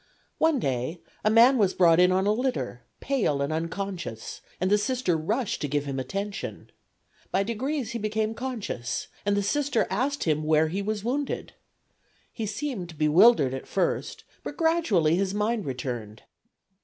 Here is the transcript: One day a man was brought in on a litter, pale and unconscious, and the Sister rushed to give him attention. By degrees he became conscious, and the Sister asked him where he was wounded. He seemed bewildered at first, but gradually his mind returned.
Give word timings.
One 0.39 0.57
day 0.59 0.99
a 1.23 1.29
man 1.29 1.59
was 1.59 1.75
brought 1.75 1.99
in 1.99 2.11
on 2.11 2.25
a 2.25 2.31
litter, 2.33 2.81
pale 3.01 3.39
and 3.39 3.53
unconscious, 3.53 4.41
and 4.59 4.71
the 4.71 4.79
Sister 4.79 5.15
rushed 5.15 5.61
to 5.61 5.67
give 5.67 5.85
him 5.85 5.99
attention. 5.99 6.71
By 7.29 7.43
degrees 7.43 7.91
he 7.91 7.99
became 7.99 8.33
conscious, 8.33 9.09
and 9.27 9.37
the 9.37 9.43
Sister 9.43 9.85
asked 9.91 10.23
him 10.23 10.41
where 10.41 10.69
he 10.69 10.81
was 10.81 11.03
wounded. 11.03 11.53
He 12.33 12.47
seemed 12.47 12.97
bewildered 12.97 13.53
at 13.53 13.67
first, 13.67 14.23
but 14.41 14.57
gradually 14.57 15.17
his 15.17 15.35
mind 15.35 15.65
returned. 15.67 16.23